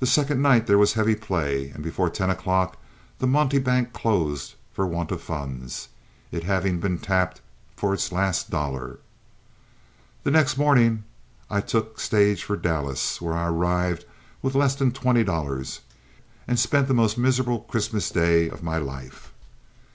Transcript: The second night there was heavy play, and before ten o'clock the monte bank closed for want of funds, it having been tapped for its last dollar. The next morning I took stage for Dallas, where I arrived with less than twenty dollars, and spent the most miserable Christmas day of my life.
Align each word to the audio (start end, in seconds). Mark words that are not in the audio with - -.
The 0.00 0.06
second 0.06 0.40
night 0.40 0.66
there 0.66 0.78
was 0.78 0.94
heavy 0.94 1.14
play, 1.14 1.68
and 1.68 1.84
before 1.84 2.08
ten 2.08 2.30
o'clock 2.30 2.78
the 3.18 3.26
monte 3.26 3.58
bank 3.58 3.92
closed 3.92 4.54
for 4.72 4.86
want 4.86 5.10
of 5.10 5.20
funds, 5.20 5.88
it 6.30 6.44
having 6.44 6.80
been 6.80 6.98
tapped 6.98 7.42
for 7.76 7.92
its 7.92 8.10
last 8.12 8.48
dollar. 8.48 8.98
The 10.24 10.30
next 10.30 10.56
morning 10.56 11.04
I 11.50 11.60
took 11.60 12.00
stage 12.00 12.42
for 12.44 12.56
Dallas, 12.56 13.20
where 13.20 13.34
I 13.34 13.48
arrived 13.48 14.06
with 14.40 14.54
less 14.54 14.74
than 14.74 14.90
twenty 14.90 15.22
dollars, 15.22 15.80
and 16.48 16.58
spent 16.58 16.88
the 16.88 16.94
most 16.94 17.18
miserable 17.18 17.60
Christmas 17.60 18.10
day 18.10 18.48
of 18.48 18.62
my 18.62 18.78
life. 18.78 19.34